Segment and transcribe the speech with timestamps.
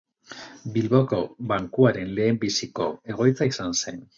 [0.77, 1.19] Bilboko
[1.53, 4.05] Bankuaren lehenbiziko egoitza izan zen.